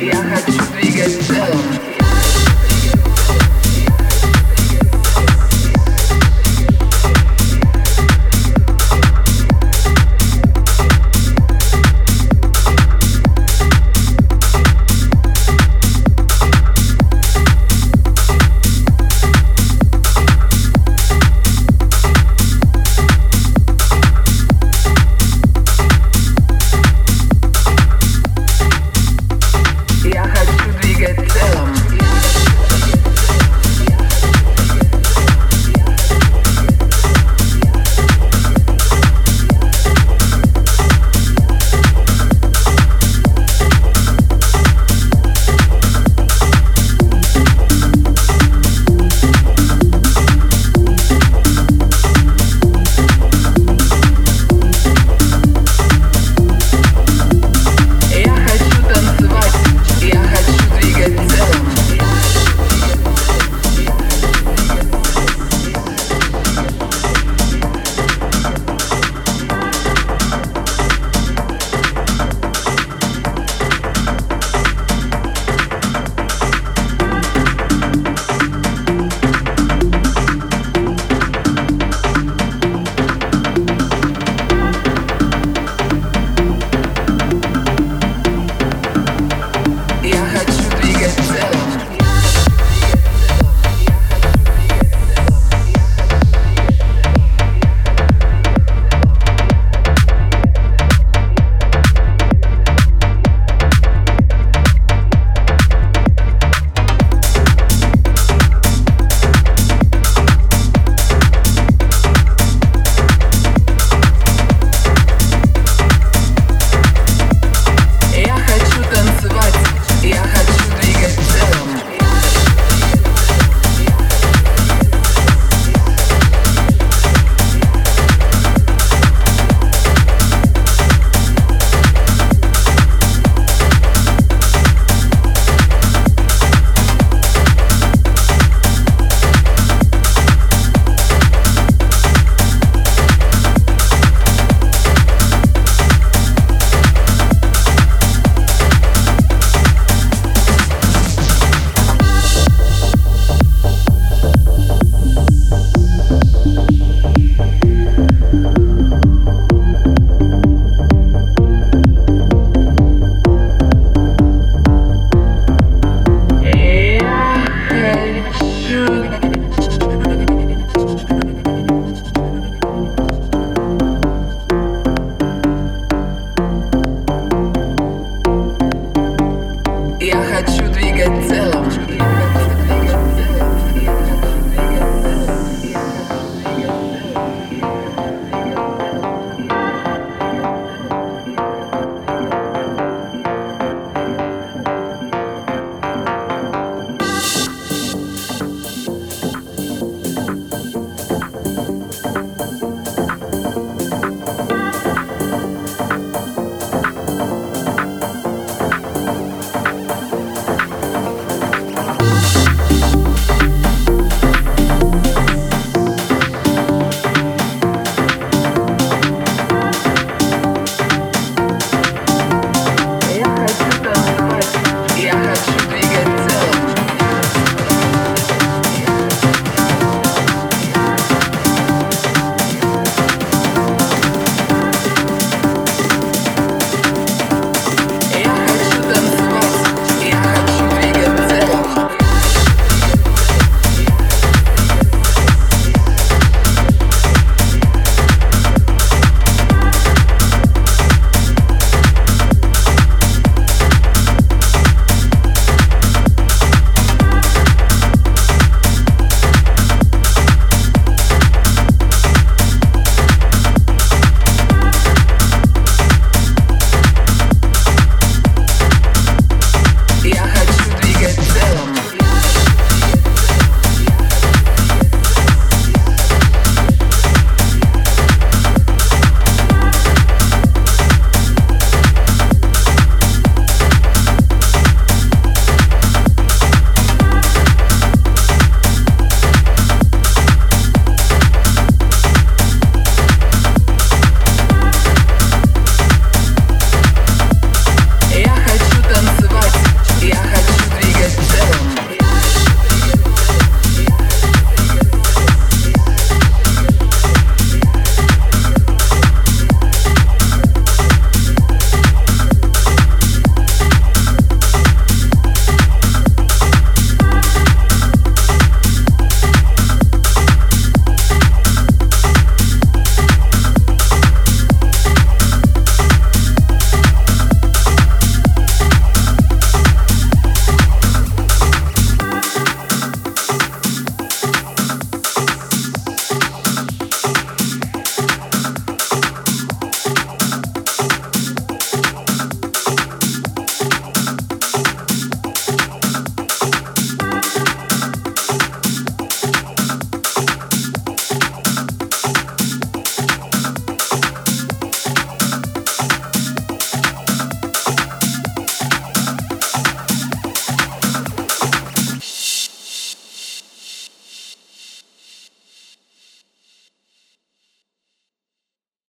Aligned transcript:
Я 0.00 0.14
хочу. 0.14 0.67